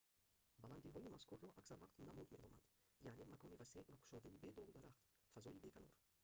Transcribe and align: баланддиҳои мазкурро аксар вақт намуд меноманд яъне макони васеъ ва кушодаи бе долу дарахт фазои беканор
баланддиҳои 0.61 1.13
мазкурро 1.15 1.49
аксар 1.59 1.77
вақт 1.83 1.95
намуд 2.07 2.27
меноманд 2.35 2.63
яъне 3.11 3.25
макони 3.33 3.59
васеъ 3.61 3.81
ва 3.87 3.95
кушодаи 4.01 4.39
бе 4.43 4.49
долу 4.57 4.71
дарахт 4.75 5.01
фазои 5.33 5.61
беканор 5.65 5.95